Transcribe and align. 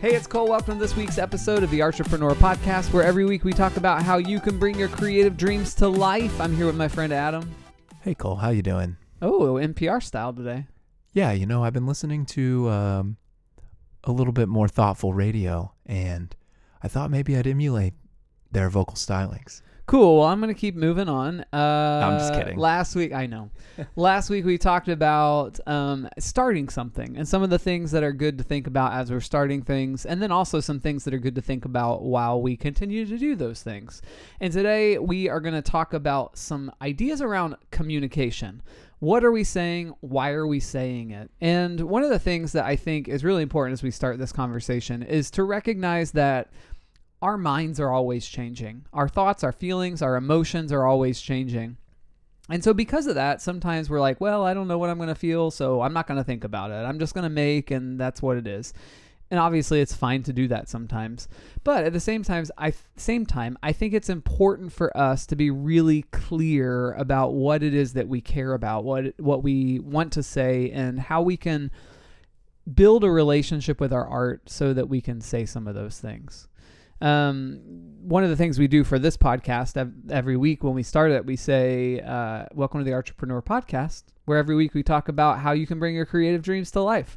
Hey, 0.00 0.14
it's 0.14 0.26
Cole. 0.26 0.48
Welcome 0.48 0.74
to 0.76 0.80
this 0.80 0.96
week's 0.96 1.18
episode 1.18 1.62
of 1.62 1.70
the 1.70 1.82
Entrepreneur 1.82 2.30
Podcast, 2.30 2.90
where 2.90 3.02
every 3.02 3.26
week 3.26 3.44
we 3.44 3.52
talk 3.52 3.76
about 3.76 4.02
how 4.02 4.16
you 4.16 4.40
can 4.40 4.58
bring 4.58 4.78
your 4.78 4.88
creative 4.88 5.36
dreams 5.36 5.74
to 5.74 5.88
life. 5.88 6.40
I'm 6.40 6.56
here 6.56 6.64
with 6.64 6.74
my 6.74 6.88
friend 6.88 7.12
Adam. 7.12 7.54
Hey 8.00 8.14
Cole, 8.14 8.36
how 8.36 8.48
you 8.48 8.62
doing? 8.62 8.96
Oh, 9.20 9.56
NPR 9.56 10.02
style 10.02 10.32
today. 10.32 10.66
Yeah, 11.12 11.32
you 11.32 11.44
know, 11.44 11.62
I've 11.64 11.74
been 11.74 11.86
listening 11.86 12.24
to 12.26 12.70
um, 12.70 13.18
a 14.04 14.10
little 14.10 14.32
bit 14.32 14.48
more 14.48 14.68
thoughtful 14.68 15.12
radio, 15.12 15.74
and 15.84 16.34
I 16.82 16.88
thought 16.88 17.10
maybe 17.10 17.36
I'd 17.36 17.46
emulate 17.46 17.92
their 18.50 18.70
vocal 18.70 18.94
stylings. 18.94 19.60
Cool. 19.90 20.18
Well, 20.18 20.28
I'm 20.28 20.40
going 20.40 20.54
to 20.54 20.58
keep 20.58 20.76
moving 20.76 21.08
on. 21.08 21.44
Uh, 21.52 21.56
I'm 21.56 22.18
just 22.20 22.32
kidding. 22.32 22.56
Last 22.56 22.94
week, 22.94 23.12
I 23.12 23.26
know. 23.26 23.50
last 23.96 24.30
week 24.30 24.44
we 24.44 24.56
talked 24.56 24.86
about 24.86 25.58
um, 25.66 26.08
starting 26.16 26.68
something 26.68 27.16
and 27.16 27.26
some 27.26 27.42
of 27.42 27.50
the 27.50 27.58
things 27.58 27.90
that 27.90 28.04
are 28.04 28.12
good 28.12 28.38
to 28.38 28.44
think 28.44 28.68
about 28.68 28.92
as 28.92 29.10
we're 29.10 29.18
starting 29.18 29.62
things, 29.62 30.06
and 30.06 30.22
then 30.22 30.30
also 30.30 30.60
some 30.60 30.78
things 30.78 31.02
that 31.02 31.12
are 31.12 31.18
good 31.18 31.34
to 31.34 31.42
think 31.42 31.64
about 31.64 32.02
while 32.02 32.40
we 32.40 32.56
continue 32.56 33.04
to 33.04 33.18
do 33.18 33.34
those 33.34 33.64
things. 33.64 34.00
And 34.38 34.52
today 34.52 34.96
we 34.96 35.28
are 35.28 35.40
going 35.40 35.54
to 35.54 35.62
talk 35.62 35.92
about 35.92 36.38
some 36.38 36.70
ideas 36.80 37.20
around 37.20 37.56
communication. 37.72 38.62
What 39.00 39.24
are 39.24 39.32
we 39.32 39.42
saying? 39.42 39.92
Why 40.02 40.30
are 40.30 40.46
we 40.46 40.60
saying 40.60 41.10
it? 41.10 41.32
And 41.40 41.80
one 41.80 42.04
of 42.04 42.10
the 42.10 42.18
things 42.20 42.52
that 42.52 42.64
I 42.64 42.76
think 42.76 43.08
is 43.08 43.24
really 43.24 43.42
important 43.42 43.72
as 43.72 43.82
we 43.82 43.90
start 43.90 44.18
this 44.18 44.30
conversation 44.30 45.02
is 45.02 45.32
to 45.32 45.42
recognize 45.42 46.12
that 46.12 46.52
our 47.22 47.36
minds 47.36 47.78
are 47.78 47.90
always 47.90 48.26
changing. 48.26 48.86
Our 48.92 49.08
thoughts, 49.08 49.44
our 49.44 49.52
feelings, 49.52 50.02
our 50.02 50.16
emotions 50.16 50.72
are 50.72 50.86
always 50.86 51.20
changing. 51.20 51.76
And 52.48 52.64
so, 52.64 52.74
because 52.74 53.06
of 53.06 53.14
that, 53.14 53.40
sometimes 53.40 53.88
we're 53.88 54.00
like, 54.00 54.20
well, 54.20 54.44
I 54.44 54.54
don't 54.54 54.66
know 54.66 54.78
what 54.78 54.90
I'm 54.90 54.96
going 54.96 55.08
to 55.08 55.14
feel, 55.14 55.50
so 55.50 55.82
I'm 55.82 55.92
not 55.92 56.06
going 56.08 56.18
to 56.18 56.24
think 56.24 56.42
about 56.42 56.70
it. 56.70 56.84
I'm 56.84 56.98
just 56.98 57.14
going 57.14 57.24
to 57.24 57.30
make, 57.30 57.70
and 57.70 58.00
that's 58.00 58.20
what 58.20 58.36
it 58.36 58.46
is. 58.46 58.72
And 59.30 59.38
obviously, 59.38 59.80
it's 59.80 59.94
fine 59.94 60.24
to 60.24 60.32
do 60.32 60.48
that 60.48 60.68
sometimes. 60.68 61.28
But 61.62 61.84
at 61.84 61.92
the 61.92 62.00
same 62.00 62.24
time, 62.24 62.46
I 62.58 62.72
same 62.96 63.24
time, 63.24 63.56
I 63.62 63.70
think 63.70 63.94
it's 63.94 64.08
important 64.08 64.72
for 64.72 64.96
us 64.96 65.26
to 65.26 65.36
be 65.36 65.50
really 65.50 66.02
clear 66.10 66.92
about 66.94 67.34
what 67.34 67.62
it 67.62 67.72
is 67.72 67.92
that 67.92 68.08
we 68.08 68.20
care 68.20 68.54
about, 68.54 68.82
what 68.82 69.14
what 69.20 69.44
we 69.44 69.78
want 69.78 70.12
to 70.14 70.22
say, 70.24 70.72
and 70.72 70.98
how 70.98 71.22
we 71.22 71.36
can 71.36 71.70
build 72.74 73.04
a 73.04 73.10
relationship 73.10 73.80
with 73.80 73.92
our 73.92 74.06
art 74.06 74.50
so 74.50 74.74
that 74.74 74.88
we 74.88 75.00
can 75.00 75.20
say 75.20 75.46
some 75.46 75.68
of 75.68 75.76
those 75.76 76.00
things. 76.00 76.48
Um, 77.00 77.60
one 78.02 78.24
of 78.24 78.30
the 78.30 78.36
things 78.36 78.58
we 78.58 78.68
do 78.68 78.84
for 78.84 78.98
this 78.98 79.16
podcast 79.16 79.92
every 80.10 80.36
week 80.36 80.64
when 80.64 80.74
we 80.74 80.82
start 80.82 81.12
it, 81.12 81.24
we 81.24 81.36
say, 81.36 82.00
uh, 82.00 82.46
Welcome 82.52 82.80
to 82.80 82.84
the 82.84 82.94
Entrepreneur 82.94 83.40
Podcast, 83.40 84.04
where 84.24 84.38
every 84.38 84.56
week 84.56 84.74
we 84.74 84.82
talk 84.82 85.08
about 85.08 85.38
how 85.38 85.52
you 85.52 85.66
can 85.66 85.78
bring 85.78 85.94
your 85.94 86.06
creative 86.06 86.42
dreams 86.42 86.70
to 86.72 86.80
life. 86.80 87.16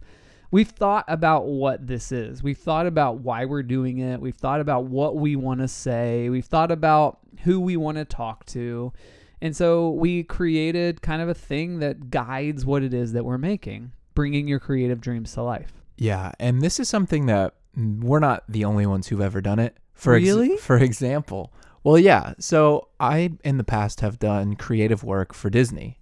We've 0.51 0.69
thought 0.69 1.05
about 1.07 1.47
what 1.47 1.87
this 1.87 2.11
is. 2.11 2.43
We've 2.43 2.57
thought 2.57 2.85
about 2.85 3.21
why 3.21 3.45
we're 3.45 3.63
doing 3.63 3.97
it. 3.97 4.21
We've 4.21 4.35
thought 4.35 4.61
about 4.61 4.85
what 4.85 5.15
we 5.15 5.35
want 5.35 5.61
to 5.61 5.67
say. 5.67 6.29
We've 6.29 6.45
thought 6.45 6.69
about 6.69 7.19
who 7.43 7.59
we 7.59 7.75
want 7.75 7.97
to 7.97 8.05
talk 8.05 8.45
to. 8.47 8.93
And 9.41 9.55
so 9.55 9.89
we 9.89 10.23
created 10.23 11.01
kind 11.01 11.21
of 11.21 11.27
a 11.27 11.33
thing 11.33 11.79
that 11.79 12.11
guides 12.11 12.65
what 12.65 12.83
it 12.83 12.93
is 12.93 13.13
that 13.13 13.25
we're 13.25 13.39
making, 13.39 13.93
bringing 14.13 14.47
your 14.47 14.59
creative 14.59 15.01
dreams 15.01 15.33
to 15.33 15.41
life. 15.41 15.73
Yeah, 15.97 16.33
and 16.39 16.61
this 16.61 16.79
is 16.79 16.87
something 16.87 17.25
that 17.25 17.55
we're 17.75 18.19
not 18.19 18.43
the 18.47 18.65
only 18.65 18.85
ones 18.85 19.07
who've 19.07 19.21
ever 19.21 19.41
done 19.41 19.59
it. 19.59 19.77
For 19.93 20.15
ex- 20.15 20.23
Really? 20.25 20.57
for 20.57 20.77
example, 20.77 21.53
well, 21.83 21.97
yeah. 21.97 22.33
So 22.39 22.87
I 22.99 23.33
in 23.43 23.57
the 23.57 23.63
past 23.63 24.01
have 24.01 24.19
done 24.19 24.55
creative 24.55 25.03
work 25.03 25.33
for 25.33 25.49
Disney, 25.49 25.99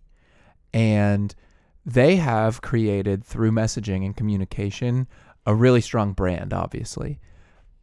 and 0.74 1.34
they 1.86 2.18
have 2.18 2.62
created 2.62 3.24
through 3.24 3.52
messaging 3.52 4.06
and 4.06 4.16
communication 4.16 5.08
a 5.46 5.56
really 5.56 5.82
strong 5.82 6.14
brand, 6.14 6.54
obviously. 6.54 7.20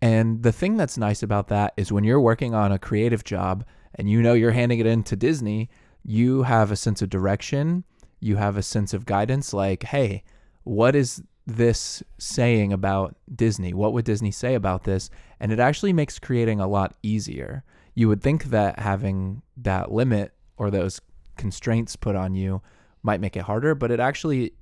And 0.01 0.45
the 0.45 0.53
thing 0.53 0.77
that's 0.77 0.97
nice 0.97 1.23
about 1.25 1.49
that 1.49 1.75
is 1.77 1.91
when 1.91 2.05
you're 2.05 2.21
working 2.21 2.55
on 2.55 2.71
a 2.71 2.79
creative 2.79 3.25
job 3.25 3.65
and 3.97 4.09
you 4.09 4.23
know 4.23 4.33
you're 4.35 4.53
handing 4.53 4.79
it 4.79 4.87
in 4.87 5.03
to 5.05 5.17
Disney, 5.17 5.69
you 6.05 6.45
have 6.45 6.71
a 6.71 6.77
sense 6.77 7.03
of 7.03 7.11
direction, 7.11 7.83
you 8.21 8.37
have 8.37 8.57
a 8.57 8.63
sense 8.63 8.95
of 8.95 9.07
guidance 9.07 9.53
like, 9.53 9.83
hey, 9.83 10.23
what 10.63 10.95
is 10.95 11.21
this 11.49 12.03
saying 12.19 12.73
about 12.73 13.17
Disney? 13.35 13.73
What 13.73 13.93
would 13.95 14.05
Disney 14.05 14.31
say 14.31 14.55
about 14.55 14.85
this? 14.85 15.09
And 15.41 15.51
it 15.51 15.59
actually 15.59 15.93
makes 15.95 16.19
creating 16.19 16.61
a 16.61 16.69
lot 16.69 16.95
easier. 17.03 17.65
You 17.95 18.09
would 18.09 18.23
think 18.23 18.45
that 18.45 18.79
having 18.79 19.43
that 19.57 19.91
limit 19.91 20.35
or 20.59 20.71
those 20.71 21.01
constraints 21.37 21.97
put 21.97 22.15
on 22.15 22.35
you 22.35 22.61
might 23.03 23.21
make 23.21 23.37
it 23.37 23.43
harder, 23.43 23.75
but 23.75 23.91
it 23.91 23.99
actually 23.99 24.53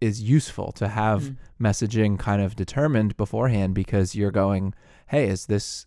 is 0.00 0.22
useful 0.22 0.72
to 0.72 0.88
have 0.88 1.24
Mhm. 1.24 1.36
messaging 1.60 2.18
kind 2.18 2.40
of 2.40 2.56
determined 2.56 3.16
beforehand 3.18 3.74
because 3.74 4.14
you're 4.14 4.30
going, 4.30 4.72
hey, 5.08 5.28
is 5.28 5.46
this 5.46 5.84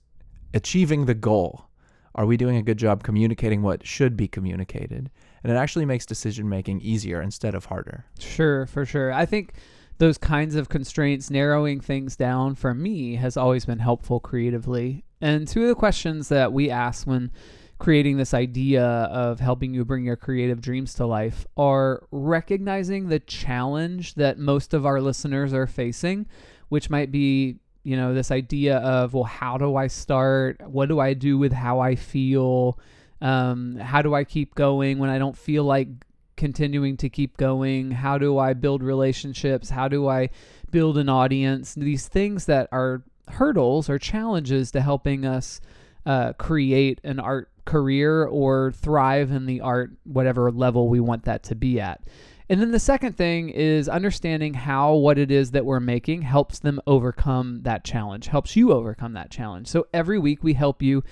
achieving 0.53 1.05
the 1.05 1.15
goal? 1.15 1.65
Are 2.13 2.27
we 2.27 2.37
doing 2.37 2.57
a 2.57 2.61
good 2.61 2.77
job 2.77 3.01
communicating 3.01 3.63
what 3.63 3.87
should 3.87 4.15
be 4.15 4.27
communicated? 4.27 5.09
And 5.43 5.51
it 5.51 5.55
actually 5.55 5.85
makes 5.85 6.05
decision 6.05 6.47
making 6.47 6.81
easier 6.81 7.19
instead 7.23 7.55
of 7.55 7.65
harder. 7.65 8.05
Sure, 8.19 8.67
for 8.67 8.85
sure. 8.85 9.11
I 9.11 9.25
think 9.25 9.53
those 9.97 10.17
kinds 10.17 10.55
of 10.55 10.69
constraints, 10.69 11.29
narrowing 11.29 11.79
things 11.79 12.15
down 12.15 12.55
for 12.55 12.73
me 12.73 13.15
has 13.15 13.37
always 13.37 13.65
been 13.65 13.79
helpful 13.79 14.19
creatively. 14.19 15.03
And 15.21 15.47
two 15.47 15.63
of 15.63 15.69
the 15.69 15.75
questions 15.75 16.29
that 16.29 16.51
we 16.51 16.69
ask 16.69 17.07
when 17.07 17.31
creating 17.79 18.17
this 18.17 18.33
idea 18.33 18.83
of 18.83 19.39
helping 19.39 19.73
you 19.73 19.83
bring 19.83 20.05
your 20.05 20.15
creative 20.15 20.61
dreams 20.61 20.93
to 20.93 21.05
life 21.05 21.45
are 21.57 22.07
recognizing 22.11 23.07
the 23.07 23.19
challenge 23.19 24.15
that 24.15 24.37
most 24.37 24.73
of 24.73 24.85
our 24.85 25.01
listeners 25.01 25.53
are 25.53 25.67
facing, 25.67 26.25
which 26.69 26.89
might 26.89 27.11
be, 27.11 27.57
you 27.83 27.97
know, 27.97 28.13
this 28.13 28.31
idea 28.31 28.77
of, 28.77 29.13
well, 29.13 29.25
how 29.25 29.57
do 29.57 29.75
I 29.75 29.87
start? 29.87 30.61
What 30.65 30.87
do 30.87 30.99
I 30.99 31.13
do 31.13 31.37
with 31.37 31.51
how 31.51 31.79
I 31.79 31.95
feel? 31.95 32.79
Um, 33.21 33.75
how 33.77 34.01
do 34.01 34.13
I 34.13 34.23
keep 34.23 34.55
going 34.55 34.97
when 34.97 35.09
I 35.09 35.17
don't 35.17 35.37
feel 35.37 35.63
like 35.63 35.89
continuing 36.35 36.97
to 36.97 37.09
keep 37.09 37.37
going? 37.37 37.91
How 37.91 38.17
do 38.17 38.37
I 38.37 38.53
build 38.53 38.83
relationships? 38.83 39.69
How 39.69 39.87
do 39.87 40.07
I 40.07 40.29
build 40.71 40.97
an 40.97 41.09
audience? 41.09 41.75
These 41.75 42.07
things 42.07 42.45
that 42.45 42.69
are 42.71 43.03
hurdles 43.29 43.89
or 43.89 43.97
challenges 43.97 44.71
to 44.71 44.81
helping 44.81 45.25
us 45.25 45.61
uh, 46.05 46.33
create 46.33 46.99
an 47.03 47.19
art 47.19 47.49
career 47.65 48.25
or 48.25 48.71
thrive 48.73 49.31
in 49.31 49.45
the 49.45 49.61
art, 49.61 49.91
whatever 50.03 50.51
level 50.51 50.89
we 50.89 50.99
want 50.99 51.23
that 51.25 51.43
to 51.43 51.55
be 51.55 51.79
at. 51.79 52.01
And 52.49 52.61
then 52.61 52.71
the 52.71 52.79
second 52.79 53.15
thing 53.15 53.49
is 53.49 53.87
understanding 53.87 54.53
how 54.53 54.95
what 54.95 55.17
it 55.17 55.31
is 55.31 55.51
that 55.51 55.65
we're 55.65 55.79
making 55.79 56.23
helps 56.23 56.59
them 56.59 56.81
overcome 56.85 57.61
that 57.63 57.85
challenge, 57.85 58.27
helps 58.27 58.55
you 58.55 58.73
overcome 58.73 59.13
that 59.13 59.31
challenge. 59.31 59.67
So 59.67 59.87
every 59.93 60.19
week 60.19 60.43
we 60.43 60.53
help 60.53 60.81
you 60.81 61.03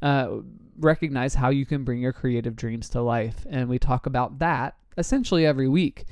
uh, 0.00 0.28
recognize 0.78 1.34
how 1.34 1.50
you 1.50 1.66
can 1.66 1.84
bring 1.84 2.00
your 2.00 2.12
creative 2.12 2.56
dreams 2.56 2.88
to 2.90 3.02
life. 3.02 3.46
And 3.48 3.68
we 3.68 3.78
talk 3.78 4.06
about 4.06 4.38
that 4.38 4.76
essentially 4.96 5.46
every 5.46 5.68
week. 5.68 6.06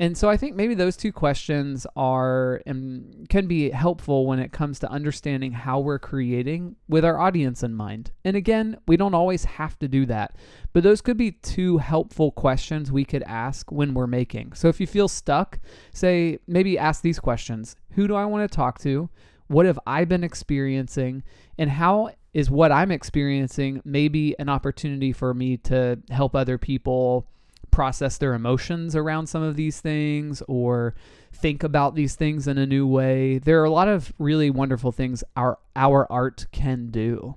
And 0.00 0.16
so 0.16 0.30
I 0.30 0.36
think 0.36 0.54
maybe 0.54 0.74
those 0.74 0.96
two 0.96 1.10
questions 1.10 1.84
are 1.96 2.62
and 2.66 3.26
can 3.28 3.48
be 3.48 3.70
helpful 3.70 4.26
when 4.26 4.38
it 4.38 4.52
comes 4.52 4.78
to 4.78 4.90
understanding 4.90 5.50
how 5.50 5.80
we're 5.80 5.98
creating 5.98 6.76
with 6.88 7.04
our 7.04 7.18
audience 7.18 7.64
in 7.64 7.74
mind. 7.74 8.12
And 8.24 8.36
again, 8.36 8.78
we 8.86 8.96
don't 8.96 9.14
always 9.14 9.44
have 9.44 9.76
to 9.80 9.88
do 9.88 10.06
that, 10.06 10.36
but 10.72 10.84
those 10.84 11.00
could 11.00 11.16
be 11.16 11.32
two 11.32 11.78
helpful 11.78 12.30
questions 12.30 12.92
we 12.92 13.04
could 13.04 13.24
ask 13.24 13.72
when 13.72 13.92
we're 13.92 14.06
making. 14.06 14.52
So 14.52 14.68
if 14.68 14.80
you 14.80 14.86
feel 14.86 15.08
stuck, 15.08 15.58
say 15.92 16.38
maybe 16.46 16.78
ask 16.78 17.02
these 17.02 17.18
questions. 17.18 17.74
Who 17.92 18.06
do 18.06 18.14
I 18.14 18.24
want 18.24 18.48
to 18.48 18.56
talk 18.56 18.78
to? 18.80 19.10
What 19.48 19.66
have 19.66 19.80
I 19.84 20.04
been 20.04 20.22
experiencing? 20.22 21.24
And 21.58 21.70
how 21.70 22.10
is 22.34 22.50
what 22.50 22.72
I'm 22.72 22.90
experiencing 22.90 23.80
maybe 23.84 24.38
an 24.38 24.48
opportunity 24.48 25.12
for 25.12 25.32
me 25.34 25.56
to 25.58 25.98
help 26.10 26.34
other 26.34 26.58
people 26.58 27.26
process 27.70 28.18
their 28.18 28.34
emotions 28.34 28.96
around 28.96 29.26
some 29.26 29.42
of 29.42 29.56
these 29.56 29.80
things 29.80 30.42
or 30.48 30.94
think 31.32 31.62
about 31.62 31.94
these 31.94 32.14
things 32.14 32.48
in 32.48 32.58
a 32.58 32.66
new 32.66 32.86
way. 32.86 33.38
There 33.38 33.60
are 33.60 33.64
a 33.64 33.70
lot 33.70 33.88
of 33.88 34.12
really 34.18 34.50
wonderful 34.50 34.92
things 34.92 35.22
our 35.36 35.58
our 35.76 36.10
art 36.10 36.46
can 36.52 36.90
do. 36.90 37.36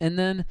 And 0.00 0.18
then 0.18 0.44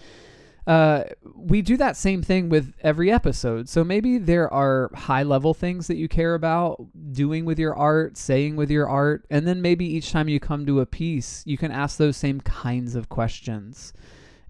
uh, 0.67 1.03
we 1.35 1.61
do 1.61 1.75
that 1.77 1.97
same 1.97 2.21
thing 2.21 2.49
with 2.49 2.73
every 2.81 3.11
episode. 3.11 3.67
So 3.67 3.83
maybe 3.83 4.17
there 4.17 4.51
are 4.53 4.91
high 4.93 5.23
level 5.23 5.53
things 5.53 5.87
that 5.87 5.97
you 5.97 6.07
care 6.07 6.35
about 6.35 6.85
doing 7.11 7.45
with 7.45 7.57
your 7.57 7.75
art, 7.75 8.17
saying 8.17 8.55
with 8.55 8.69
your 8.69 8.87
art, 8.87 9.25
and 9.29 9.47
then 9.47 9.61
maybe 9.61 9.85
each 9.85 10.11
time 10.11 10.29
you 10.29 10.39
come 10.39 10.65
to 10.67 10.79
a 10.79 10.85
piece, 10.85 11.43
you 11.45 11.57
can 11.57 11.71
ask 11.71 11.97
those 11.97 12.17
same 12.17 12.41
kinds 12.41 12.95
of 12.95 13.09
questions. 13.09 13.93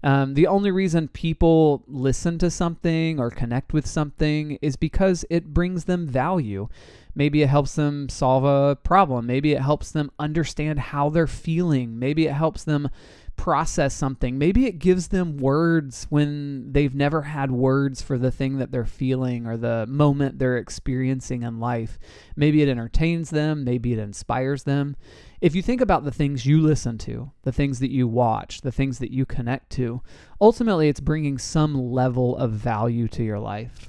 Um, 0.04 0.34
the 0.34 0.48
only 0.48 0.72
reason 0.72 1.08
people 1.08 1.84
listen 1.86 2.36
to 2.38 2.50
something 2.50 3.20
or 3.20 3.30
connect 3.30 3.72
with 3.72 3.86
something 3.86 4.58
is 4.60 4.74
because 4.74 5.24
it 5.30 5.54
brings 5.54 5.84
them 5.84 6.08
value. 6.08 6.68
Maybe 7.14 7.42
it 7.42 7.48
helps 7.48 7.74
them 7.76 8.08
solve 8.08 8.44
a 8.44 8.76
problem. 8.76 9.26
Maybe 9.26 9.52
it 9.52 9.60
helps 9.60 9.92
them 9.92 10.10
understand 10.18 10.78
how 10.80 11.08
they're 11.08 11.26
feeling. 11.26 11.98
Maybe 11.98 12.26
it 12.26 12.32
helps 12.32 12.64
them 12.64 12.88
process 13.36 13.94
something. 13.94 14.38
Maybe 14.38 14.66
it 14.66 14.78
gives 14.78 15.08
them 15.08 15.36
words 15.36 16.06
when 16.10 16.72
they've 16.72 16.94
never 16.94 17.22
had 17.22 17.50
words 17.50 18.00
for 18.00 18.16
the 18.16 18.30
thing 18.30 18.58
that 18.58 18.70
they're 18.70 18.84
feeling 18.84 19.46
or 19.46 19.56
the 19.56 19.86
moment 19.86 20.38
they're 20.38 20.58
experiencing 20.58 21.42
in 21.42 21.58
life. 21.58 21.98
Maybe 22.36 22.62
it 22.62 22.68
entertains 22.68 23.30
them. 23.30 23.64
Maybe 23.64 23.92
it 23.92 23.98
inspires 23.98 24.62
them. 24.62 24.96
If 25.40 25.56
you 25.56 25.62
think 25.62 25.80
about 25.80 26.04
the 26.04 26.12
things 26.12 26.46
you 26.46 26.60
listen 26.60 26.98
to, 26.98 27.32
the 27.42 27.52
things 27.52 27.80
that 27.80 27.90
you 27.90 28.06
watch, 28.06 28.60
the 28.60 28.70
things 28.70 29.00
that 29.00 29.10
you 29.10 29.26
connect 29.26 29.70
to, 29.70 30.02
ultimately 30.40 30.88
it's 30.88 31.00
bringing 31.00 31.38
some 31.38 31.74
level 31.74 32.36
of 32.36 32.52
value 32.52 33.08
to 33.08 33.24
your 33.24 33.40
life. 33.40 33.88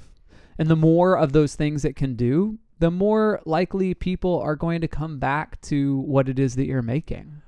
And 0.58 0.68
the 0.68 0.76
more 0.76 1.16
of 1.16 1.32
those 1.32 1.54
things 1.54 1.84
it 1.84 1.96
can 1.96 2.16
do, 2.16 2.58
the 2.80 2.90
more 2.90 3.40
likely 3.44 3.94
people 3.94 4.40
are 4.40 4.56
going 4.56 4.80
to 4.80 4.88
come 4.88 5.18
back 5.18 5.60
to 5.62 5.98
what 5.98 6.28
it 6.28 6.38
is 6.38 6.56
that 6.56 6.66
you're 6.66 6.82
making. 6.82 7.40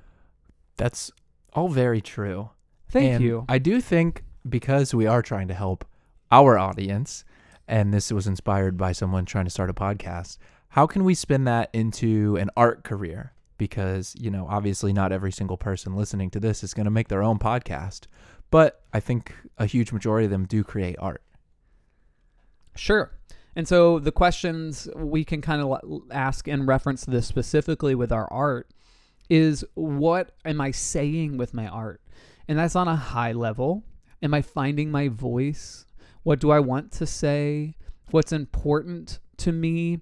That's 0.77 1.11
all 1.53 1.69
very 1.69 2.01
true. 2.01 2.49
Thank 2.89 3.15
and 3.15 3.23
you. 3.23 3.45
I 3.49 3.57
do 3.57 3.81
think 3.81 4.23
because 4.47 4.93
we 4.93 5.05
are 5.05 5.21
trying 5.21 5.47
to 5.49 5.53
help 5.53 5.85
our 6.31 6.57
audience, 6.57 7.25
and 7.67 7.93
this 7.93 8.11
was 8.11 8.27
inspired 8.27 8.77
by 8.77 8.91
someone 8.91 9.25
trying 9.25 9.45
to 9.45 9.51
start 9.51 9.69
a 9.69 9.73
podcast, 9.73 10.37
how 10.69 10.87
can 10.87 11.03
we 11.03 11.13
spin 11.13 11.45
that 11.45 11.69
into 11.73 12.37
an 12.37 12.49
art 12.55 12.83
career? 12.83 13.33
Because, 13.57 14.15
you 14.19 14.29
know, 14.29 14.45
obviously 14.49 14.93
not 14.93 15.11
every 15.11 15.31
single 15.31 15.57
person 15.57 15.95
listening 15.95 16.29
to 16.31 16.39
this 16.39 16.63
is 16.63 16.73
going 16.73 16.85
to 16.85 16.91
make 16.91 17.07
their 17.07 17.23
own 17.23 17.39
podcast, 17.39 18.05
but 18.51 18.83
I 18.93 18.99
think 18.99 19.33
a 19.57 19.65
huge 19.65 19.91
majority 19.91 20.25
of 20.25 20.31
them 20.31 20.45
do 20.45 20.63
create 20.63 20.95
art. 20.99 21.23
Sure. 22.75 23.11
And 23.55 23.67
so 23.67 23.97
the 23.97 24.11
questions 24.11 24.87
we 24.95 25.25
can 25.25 25.41
kind 25.41 25.61
of 25.63 26.01
ask 26.11 26.47
in 26.47 26.67
reference 26.67 27.05
to 27.05 27.11
this 27.11 27.25
specifically 27.25 27.95
with 27.95 28.11
our 28.11 28.31
art 28.31 28.69
is 29.29 29.65
what 29.73 30.31
am 30.45 30.61
I 30.61 30.71
saying 30.71 31.37
with 31.37 31.53
my 31.53 31.67
art? 31.67 32.01
And 32.47 32.57
that's 32.57 32.75
on 32.75 32.87
a 32.87 32.95
high 32.95 33.33
level. 33.33 33.83
Am 34.21 34.33
I 34.33 34.41
finding 34.41 34.89
my 34.89 35.09
voice? 35.09 35.85
What 36.23 36.39
do 36.39 36.51
I 36.51 36.59
want 36.59 36.91
to 36.93 37.05
say? 37.05 37.75
What's 38.11 38.31
important 38.31 39.19
to 39.37 39.51
me? 39.51 40.01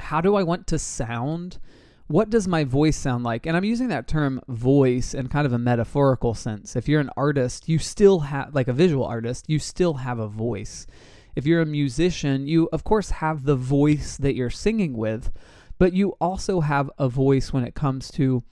How 0.00 0.20
do 0.20 0.36
I 0.36 0.42
want 0.42 0.66
to 0.68 0.78
sound? 0.78 1.58
What 2.06 2.30
does 2.30 2.46
my 2.46 2.64
voice 2.64 2.96
sound 2.96 3.24
like? 3.24 3.46
And 3.46 3.56
I'm 3.56 3.64
using 3.64 3.88
that 3.88 4.06
term 4.06 4.40
voice 4.48 5.14
in 5.14 5.28
kind 5.28 5.46
of 5.46 5.52
a 5.52 5.58
metaphorical 5.58 6.34
sense. 6.34 6.76
If 6.76 6.88
you're 6.88 7.00
an 7.00 7.10
artist, 7.16 7.68
you 7.68 7.78
still 7.78 8.20
have, 8.20 8.54
like 8.54 8.68
a 8.68 8.72
visual 8.72 9.04
artist, 9.04 9.46
you 9.48 9.58
still 9.58 9.94
have 9.94 10.18
a 10.18 10.28
voice. 10.28 10.86
If 11.34 11.46
you're 11.46 11.62
a 11.62 11.66
musician, 11.66 12.46
you 12.46 12.68
of 12.72 12.84
course 12.84 13.10
have 13.10 13.44
the 13.44 13.56
voice 13.56 14.16
that 14.18 14.34
you're 14.34 14.50
singing 14.50 14.96
with, 14.96 15.32
but 15.78 15.92
you 15.92 16.10
also 16.20 16.60
have 16.60 16.90
a 16.98 17.08
voice 17.08 17.52
when 17.52 17.64
it 17.64 17.74
comes 17.74 18.10
to 18.12 18.42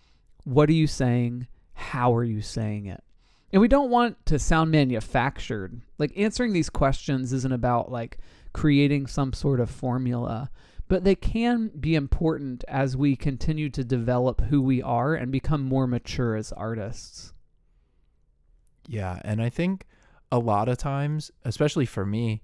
what 0.45 0.69
are 0.69 0.75
you 0.75 0.87
saying? 0.87 1.47
How 1.75 2.15
are 2.15 2.25
you 2.25 2.43
saying 2.43 2.87
it? 2.87 3.03
And 3.53 3.61
we 3.61 3.69
don't 3.69 3.91
want 3.91 4.25
to 4.27 4.39
sound 4.39 4.71
manufactured. 4.71 5.81
Like 5.99 6.13
answering 6.17 6.53
these 6.53 6.71
questions 6.71 7.33
isn't 7.33 7.53
about 7.53 7.93
like 7.93 8.19
creating 8.53 9.07
some 9.07 9.33
sort 9.33 9.61
of 9.61 9.71
formula, 9.71 10.51
but 10.89 11.05
they 11.05 11.15
can 11.15 11.71
be 11.79 11.95
important 11.95 12.65
as 12.67 12.97
we 12.97 13.15
continue 13.15 13.71
to 13.71 13.85
develop 13.85 14.41
who 14.43 14.63
we 14.63 14.83
are 14.83 15.15
and 15.15 15.31
become 15.31 15.63
more 15.63 15.87
mature 15.87 16.35
as 16.37 16.53
artists. 16.53 17.33
Yeah, 18.89 19.21
and 19.25 19.41
I 19.41 19.49
think 19.49 19.87
a 20.31 20.39
lot 20.39 20.69
of 20.69 20.79
times, 20.79 21.31
especially 21.45 21.87
for 21.87 22.05
me, 22.05 22.43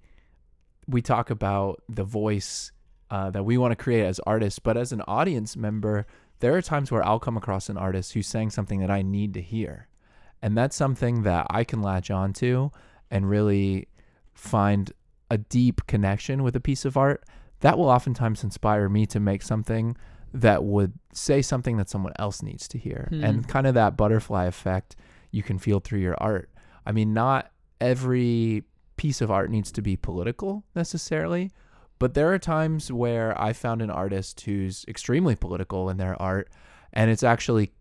we 0.87 1.03
talk 1.03 1.31
about 1.31 1.83
the 1.89 2.05
voice 2.05 2.73
uh, 3.11 3.31
that 3.31 3.45
we 3.45 3.59
want 3.59 3.73
to 3.73 3.77
create 3.77 4.05
as 4.05 4.21
artists, 4.21 4.59
but 4.59 4.77
as 4.77 4.93
an 4.93 5.03
audience 5.03 5.57
member, 5.57 6.07
there 6.41 6.55
are 6.55 6.63
times 6.63 6.91
where 6.91 7.05
I'll 7.05 7.19
come 7.19 7.37
across 7.37 7.69
an 7.69 7.77
artist 7.77 8.13
who's 8.13 8.27
saying 8.27 8.51
something 8.51 8.81
that 8.81 8.91
I 8.91 9.03
need 9.03 9.35
to 9.35 9.41
hear. 9.41 9.89
And 10.41 10.57
that's 10.57 10.77
something 10.77 11.23
that 11.23 11.47
I 11.51 11.65
can 11.65 11.83
latch 11.83 12.11
onto 12.11 12.71
and 13.11 13.29
really 13.29 13.89
find 14.35 14.93
a 15.31 15.39
deep 15.39 15.87
connection 15.87 16.43
with 16.43 16.55
a 16.55 16.61
piece 16.61 16.85
of 16.85 16.97
art. 16.97 17.25
That 17.61 17.77
will 17.77 17.89
oftentimes 17.89 18.45
inspire 18.45 18.89
me 18.89 19.05
to 19.07 19.19
make 19.19 19.43
something 19.43 19.97
that 20.33 20.63
would 20.63 20.93
say 21.13 21.43
something 21.43 21.77
that 21.79 21.89
someone 21.89 22.13
else 22.19 22.43
needs 22.43 22.69
to 22.69 22.79
hear. 22.79 23.09
Hmm. 23.11 23.25
And 23.25 23.49
kind 23.49 23.67
of 23.67 23.75
that 23.75 23.97
butterfly 23.97 24.45
effect 24.45 24.95
you 25.31 25.43
can 25.43 25.59
feel 25.59 25.81
through 25.81 26.01
your 26.01 26.17
art. 26.19 26.51
I 26.87 26.93
mean, 26.93 27.13
not 27.13 27.51
every 27.81 28.65
piece 28.97 29.21
of 29.21 29.31
art 29.31 29.51
needs 29.51 29.73
to 29.73 29.83
be 29.83 29.97
political 29.97 30.65
necessarily, 30.75 31.51
but 31.99 32.15
there 32.15 32.33
are 32.33 32.39
times 32.39 32.93
where 32.93 33.41
I 33.41 33.53
found 33.53 33.83
an 33.83 33.91
artist 33.91 34.43
who's 34.43 34.85
extremely 34.87 35.37
political 35.37 35.91
in 35.91 35.97
their 35.97 36.21
art 36.21 36.49
and 36.93 37.11
it's 37.11 37.23
actually 37.23 37.73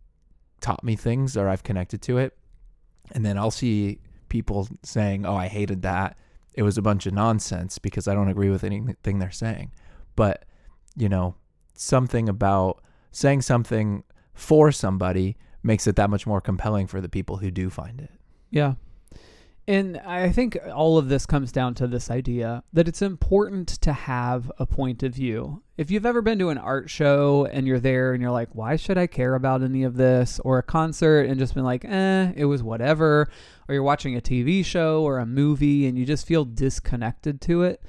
taught 0.62 0.84
me 0.84 0.96
things 0.96 1.38
or 1.38 1.48
I've 1.48 1.64
connected 1.64 2.02
to 2.04 2.18
it. 2.18 2.38
And 3.12 3.26
then 3.26 3.38
I'll 3.38 3.52
see 3.52 4.00
people 4.30 4.68
saying, 4.84 5.26
"Oh, 5.26 5.36
I 5.36 5.48
hated 5.48 5.82
that. 5.84 6.18
It 6.54 6.64
was 6.64 6.78
a 6.78 6.82
bunch 6.82 7.06
of 7.06 7.14
nonsense 7.14 7.78
because 7.78 8.08
I 8.08 8.14
don't 8.14 8.28
agree 8.28 8.50
with 8.50 8.64
anything 8.64 9.20
they're 9.20 9.32
saying." 9.32 9.72
But, 10.16 10.46
you 10.96 11.08
know, 11.08 11.36
something 11.74 12.28
about 12.28 12.84
saying 13.12 13.44
something 13.44 14.04
for 14.34 14.72
somebody 14.72 15.38
makes 15.64 15.88
it 15.88 15.96
that 15.96 16.10
much 16.10 16.28
more 16.28 16.42
compelling 16.42 16.88
for 16.88 17.00
the 17.00 17.10
people 17.10 17.38
who 17.38 17.52
do 17.52 17.70
find 17.70 18.02
it. 18.02 18.12
Yeah. 18.50 18.74
And 19.70 19.98
I 19.98 20.32
think 20.32 20.58
all 20.74 20.98
of 20.98 21.10
this 21.10 21.26
comes 21.26 21.52
down 21.52 21.74
to 21.76 21.88
this 21.88 22.10
idea 22.10 22.64
that 22.72 22.88
it's 22.88 23.02
important 23.02 23.68
to 23.82 23.92
have 23.92 24.50
a 24.58 24.66
point 24.66 25.04
of 25.04 25.14
view. 25.14 25.62
If 25.78 25.92
you've 25.92 26.06
ever 26.06 26.22
been 26.22 26.40
to 26.40 26.50
an 26.50 26.58
art 26.58 26.90
show 26.90 27.46
and 27.52 27.68
you're 27.68 27.82
there 27.82 28.14
and 28.14 28.22
you're 28.22 28.32
like, 28.32 28.56
why 28.56 28.78
should 28.78 28.98
I 28.98 29.08
care 29.08 29.36
about 29.36 29.62
any 29.62 29.84
of 29.84 29.98
this? 29.98 30.40
Or 30.46 30.58
a 30.58 30.64
concert 30.64 31.24
and 31.24 31.38
just 31.38 31.54
been 31.54 31.66
like, 31.66 31.84
eh, 31.84 32.32
it 32.38 32.46
was 32.46 32.64
whatever. 32.64 33.30
Or 33.68 33.74
you're 33.74 33.84
watching 33.84 34.16
a 34.16 34.22
TV 34.22 34.64
show 34.64 35.04
or 35.04 35.20
a 35.20 35.26
movie 35.26 35.86
and 35.86 35.98
you 35.98 36.06
just 36.06 36.26
feel 36.26 36.46
disconnected 36.46 37.42
to 37.42 37.64
it. 37.64 37.84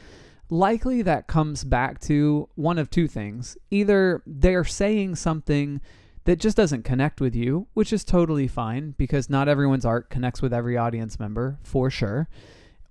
Likely 0.50 1.02
that 1.02 1.28
comes 1.28 1.62
back 1.62 2.00
to 2.00 2.48
one 2.56 2.78
of 2.78 2.90
two 2.90 3.06
things. 3.06 3.56
Either 3.70 4.22
they're 4.26 4.64
saying 4.64 5.14
something 5.14 5.80
that 6.28 6.38
just 6.38 6.58
doesn't 6.58 6.82
connect 6.82 7.22
with 7.22 7.34
you, 7.34 7.68
which 7.72 7.90
is 7.90 8.04
totally 8.04 8.46
fine 8.46 8.94
because 8.98 9.30
not 9.30 9.48
everyone's 9.48 9.86
art 9.86 10.10
connects 10.10 10.42
with 10.42 10.52
every 10.52 10.76
audience 10.76 11.18
member, 11.18 11.58
for 11.62 11.88
sure. 11.88 12.28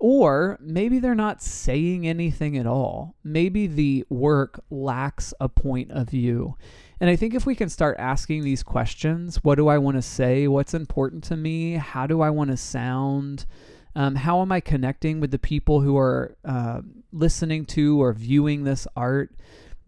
Or 0.00 0.58
maybe 0.60 0.98
they're 0.98 1.14
not 1.14 1.40
saying 1.40 2.04
anything 2.04 2.58
at 2.58 2.66
all. 2.66 3.14
Maybe 3.22 3.68
the 3.68 4.04
work 4.08 4.64
lacks 4.70 5.32
a 5.38 5.48
point 5.48 5.92
of 5.92 6.10
view. 6.10 6.56
And 7.00 7.08
I 7.08 7.14
think 7.14 7.32
if 7.32 7.46
we 7.46 7.54
can 7.54 7.68
start 7.68 7.96
asking 8.00 8.42
these 8.42 8.64
questions 8.64 9.36
what 9.44 9.54
do 9.54 9.68
I 9.68 9.78
want 9.78 9.98
to 9.98 10.02
say? 10.02 10.48
What's 10.48 10.74
important 10.74 11.22
to 11.24 11.36
me? 11.36 11.74
How 11.74 12.08
do 12.08 12.20
I 12.20 12.30
want 12.30 12.50
to 12.50 12.56
sound? 12.56 13.46
Um, 13.94 14.16
how 14.16 14.42
am 14.42 14.50
I 14.50 14.58
connecting 14.58 15.20
with 15.20 15.30
the 15.30 15.38
people 15.38 15.80
who 15.80 15.96
are 15.96 16.36
uh, 16.44 16.80
listening 17.12 17.66
to 17.66 18.02
or 18.02 18.12
viewing 18.12 18.64
this 18.64 18.88
art? 18.96 19.30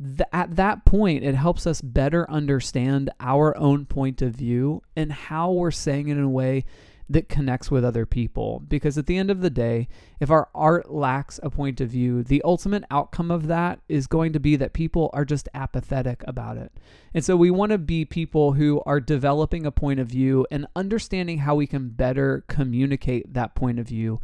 Th- 0.00 0.29
at 0.32 0.56
that 0.56 0.85
point, 0.85 1.25
it 1.25 1.35
helps 1.35 1.67
us 1.67 1.81
better 1.81 2.31
understand 2.31 3.11
our 3.20 3.56
own 3.56 3.87
point 3.87 4.23
of 4.23 4.35
view 4.35 4.82
and 4.97 5.12
how 5.12 5.52
we're 5.52 5.70
saying 5.70 6.08
it 6.08 6.17
in 6.17 6.23
a 6.23 6.29
way 6.29 6.64
that 7.10 7.29
connects 7.29 7.72
with 7.72 7.84
other 7.84 8.06
people. 8.06 8.63
Because 8.69 8.96
at 8.96 9.06
the 9.06 9.19
end 9.19 9.32
of 9.32 9.41
the 9.41 9.51
day, 9.51 9.89
if 10.20 10.31
our 10.31 10.48
art 10.55 10.93
lacks 10.93 11.41
a 11.43 11.51
point 11.51 11.81
of 11.81 11.89
view, 11.89 12.22
the 12.22 12.41
ultimate 12.43 12.84
outcome 12.89 13.32
of 13.32 13.48
that 13.48 13.81
is 13.89 14.06
going 14.06 14.32
to 14.32 14.39
be 14.39 14.55
that 14.55 14.72
people 14.72 15.10
are 15.13 15.24
just 15.24 15.48
apathetic 15.53 16.22
about 16.29 16.56
it. 16.56 16.72
And 17.13 17.24
so 17.24 17.36
we 17.36 17.51
want 17.51 17.72
to 17.72 17.79
be 17.79 18.05
people 18.05 18.53
who 18.53 18.81
are 18.86 19.01
developing 19.01 19.67
a 19.67 19.72
point 19.72 19.98
of 19.98 20.06
view 20.06 20.46
and 20.53 20.69
understanding 20.77 21.39
how 21.39 21.56
we 21.56 21.67
can 21.67 21.89
better 21.89 22.44
communicate 22.46 23.34
that 23.34 23.56
point 23.56 23.81
of 23.81 23.89
view 23.89 24.20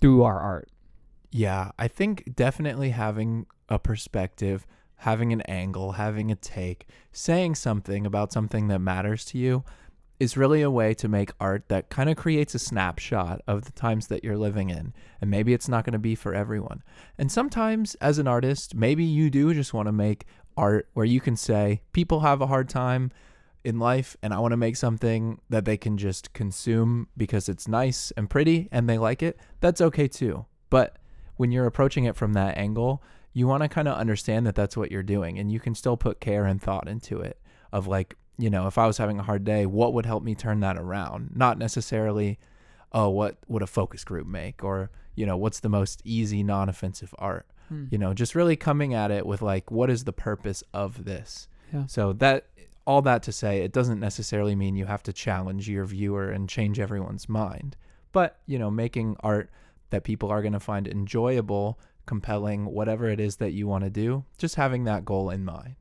through 0.00 0.22
our 0.22 0.40
art. 0.40 0.70
Yeah, 1.30 1.72
I 1.78 1.88
think 1.88 2.34
definitely 2.34 2.90
having 2.90 3.46
a 3.68 3.78
perspective 3.78 4.66
having 5.00 5.32
an 5.32 5.40
angle, 5.42 5.92
having 5.92 6.30
a 6.30 6.36
take, 6.36 6.86
saying 7.10 7.54
something 7.54 8.04
about 8.04 8.32
something 8.32 8.68
that 8.68 8.80
matters 8.80 9.24
to 9.24 9.38
you 9.38 9.64
is 10.18 10.36
really 10.36 10.60
a 10.60 10.70
way 10.70 10.92
to 10.92 11.08
make 11.08 11.32
art 11.40 11.64
that 11.68 11.88
kind 11.88 12.10
of 12.10 12.16
creates 12.18 12.54
a 12.54 12.58
snapshot 12.58 13.40
of 13.46 13.64
the 13.64 13.72
times 13.72 14.08
that 14.08 14.22
you're 14.22 14.36
living 14.36 14.68
in. 14.68 14.92
And 15.18 15.30
maybe 15.30 15.54
it's 15.54 15.68
not 15.68 15.86
going 15.86 15.94
to 15.94 15.98
be 15.98 16.14
for 16.14 16.34
everyone. 16.34 16.82
And 17.16 17.32
sometimes, 17.32 17.94
as 17.96 18.18
an 18.18 18.28
artist, 18.28 18.74
maybe 18.74 19.02
you 19.02 19.30
do 19.30 19.54
just 19.54 19.72
want 19.72 19.86
to 19.86 19.92
make 19.92 20.26
art 20.54 20.90
where 20.92 21.06
you 21.06 21.18
can 21.18 21.34
say, 21.34 21.80
people 21.94 22.20
have 22.20 22.42
a 22.42 22.46
hard 22.46 22.68
time 22.68 23.10
in 23.64 23.78
life, 23.78 24.18
and 24.22 24.34
I 24.34 24.38
want 24.38 24.52
to 24.52 24.58
make 24.58 24.76
something 24.76 25.40
that 25.48 25.64
they 25.64 25.78
can 25.78 25.96
just 25.96 26.34
consume 26.34 27.08
because 27.16 27.48
it's 27.48 27.66
nice 27.66 28.10
and 28.18 28.28
pretty 28.28 28.68
and 28.70 28.86
they 28.86 28.98
like 28.98 29.22
it. 29.22 29.38
That's 29.60 29.80
okay 29.80 30.08
too. 30.08 30.44
But 30.68 30.98
when 31.36 31.52
you're 31.52 31.66
approaching 31.66 32.04
it 32.04 32.16
from 32.16 32.34
that 32.34 32.58
angle, 32.58 33.02
you 33.32 33.46
want 33.46 33.62
to 33.62 33.68
kind 33.68 33.88
of 33.88 33.96
understand 33.96 34.46
that 34.46 34.54
that's 34.54 34.76
what 34.76 34.90
you're 34.90 35.02
doing 35.02 35.38
and 35.38 35.52
you 35.52 35.60
can 35.60 35.74
still 35.74 35.96
put 35.96 36.20
care 36.20 36.44
and 36.44 36.60
thought 36.60 36.88
into 36.88 37.20
it 37.20 37.38
of 37.72 37.86
like 37.86 38.16
you 38.38 38.50
know 38.50 38.66
if 38.66 38.76
i 38.78 38.86
was 38.86 38.98
having 38.98 39.18
a 39.18 39.22
hard 39.22 39.44
day 39.44 39.66
what 39.66 39.92
would 39.92 40.06
help 40.06 40.22
me 40.22 40.34
turn 40.34 40.60
that 40.60 40.76
around 40.76 41.30
not 41.34 41.58
necessarily 41.58 42.38
oh 42.92 43.08
what 43.08 43.36
would 43.46 43.62
a 43.62 43.66
focus 43.66 44.04
group 44.04 44.26
make 44.26 44.64
or 44.64 44.90
you 45.14 45.26
know 45.26 45.36
what's 45.36 45.60
the 45.60 45.68
most 45.68 46.00
easy 46.04 46.42
non-offensive 46.42 47.14
art 47.18 47.46
Hmm. 47.70 47.86
You 47.90 47.98
know, 47.98 48.12
just 48.12 48.34
really 48.34 48.56
coming 48.56 48.92
at 48.92 49.10
it 49.10 49.24
with 49.24 49.40
like, 49.40 49.70
what 49.70 49.88
is 49.88 50.04
the 50.04 50.12
purpose 50.12 50.62
of 50.74 51.04
this? 51.04 51.48
Yeah. 51.72 51.86
So 51.86 52.12
that 52.14 52.46
all 52.86 53.00
that 53.02 53.22
to 53.22 53.32
say, 53.32 53.60
it 53.60 53.72
doesn't 53.72 54.00
necessarily 54.00 54.54
mean 54.56 54.76
you 54.76 54.86
have 54.86 55.04
to 55.04 55.12
challenge 55.12 55.68
your 55.68 55.84
viewer 55.84 56.30
and 56.30 56.48
change 56.48 56.80
everyone's 56.80 57.28
mind. 57.28 57.76
But, 58.12 58.40
you 58.46 58.58
know, 58.58 58.70
making 58.70 59.16
art 59.20 59.50
that 59.90 60.02
people 60.02 60.30
are 60.30 60.42
going 60.42 60.52
to 60.52 60.60
find 60.60 60.88
enjoyable, 60.88 61.78
compelling, 62.10 62.64
whatever 62.64 63.08
it 63.08 63.20
is 63.20 63.36
that 63.36 63.52
you 63.52 63.68
want 63.68 63.84
to 63.84 63.88
do, 63.88 64.24
just 64.36 64.56
having 64.56 64.82
that 64.82 65.04
goal 65.04 65.30
in 65.30 65.44
mind. 65.44 65.76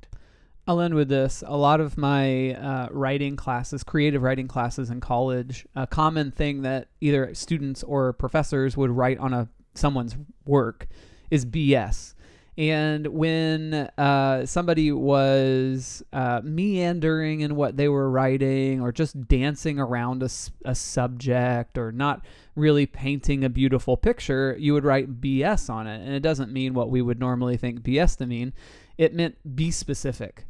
I'll 0.67 0.79
end 0.79 0.93
with 0.93 1.09
this. 1.09 1.43
A 1.48 1.57
lot 1.57 1.81
of 1.81 1.98
my 1.98 2.53
uh, 2.53 2.89
writing 2.91 3.36
classes, 3.36 3.83
creative 3.83 4.21
writing 4.21 4.48
classes 4.48 4.91
in 4.91 5.01
college, 5.01 5.65
a 5.75 5.88
common 5.88 6.29
thing 6.29 6.62
that 6.62 6.89
either 7.01 7.33
students 7.33 7.81
or 7.81 8.13
professors 8.13 8.77
would 8.77 8.91
write 8.91 9.17
on 9.17 9.33
a 9.33 9.50
someone's 9.74 10.15
work 10.45 10.88
is 11.31 11.48
BS. 11.48 12.13
And 12.59 13.07
when 13.07 13.73
uh, 13.97 14.45
somebody 14.45 14.91
was 14.91 16.03
uh, 16.11 16.41
meandering 16.43 17.39
in 17.39 17.55
what 17.55 17.77
they 17.77 17.87
were 17.87 18.11
writing, 18.11 18.81
or 18.81 18.91
just 18.91 19.29
dancing 19.29 19.79
around 19.79 20.23
a 20.65 20.75
subject, 20.75 21.77
or 21.77 21.93
not 21.93 22.25
really 22.57 22.85
painting 22.85 23.45
a 23.45 23.49
beautiful 23.49 23.95
picture, 23.95 24.57
you 24.59 24.73
would 24.73 24.83
write 24.83 25.21
BS 25.21 25.69
on 25.69 25.87
it. 25.87 26.01
And 26.01 26.13
it 26.13 26.19
doesn't 26.19 26.51
mean 26.51 26.73
what 26.73 26.89
we 26.89 27.01
would 27.01 27.17
normally 27.17 27.55
think 27.55 27.79
BS 27.79 28.17
to 28.17 28.25
mean. 28.25 28.51
It 28.97 29.13
meant 29.13 29.37
be 29.55 29.71
specific. 29.71 30.43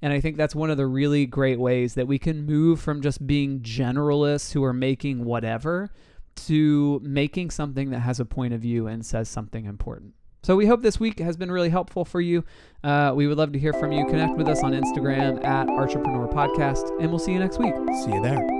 And 0.00 0.12
I 0.12 0.20
think 0.20 0.36
that's 0.36 0.54
one 0.54 0.70
of 0.70 0.76
the 0.76 0.86
really 0.86 1.26
great 1.26 1.58
ways 1.58 1.94
that 1.94 2.06
we 2.06 2.20
can 2.20 2.46
move 2.46 2.80
from 2.80 3.02
just 3.02 3.26
being 3.26 3.58
generalists 3.62 4.52
who 4.52 4.62
are 4.62 4.72
making 4.72 5.24
whatever 5.24 5.90
to 6.36 7.00
making 7.02 7.50
something 7.50 7.90
that 7.90 8.00
has 8.00 8.20
a 8.20 8.24
point 8.24 8.54
of 8.54 8.60
view 8.60 8.86
and 8.86 9.04
says 9.04 9.28
something 9.28 9.64
important. 9.64 10.14
So 10.46 10.54
we 10.54 10.66
hope 10.66 10.80
this 10.80 11.00
week 11.00 11.18
has 11.18 11.36
been 11.36 11.50
really 11.50 11.70
helpful 11.70 12.04
for 12.04 12.20
you. 12.20 12.44
Uh, 12.84 13.12
we 13.16 13.26
would 13.26 13.36
love 13.36 13.50
to 13.54 13.58
hear 13.58 13.72
from 13.72 13.90
you. 13.90 14.06
Connect 14.06 14.36
with 14.36 14.46
us 14.46 14.62
on 14.62 14.74
Instagram 14.74 15.44
at 15.44 15.68
Entrepreneur 15.68 16.28
Podcast, 16.28 16.88
and 17.00 17.10
we'll 17.10 17.18
see 17.18 17.32
you 17.32 17.40
next 17.40 17.58
week. 17.58 17.74
See 18.04 18.12
you 18.12 18.22
there. 18.22 18.55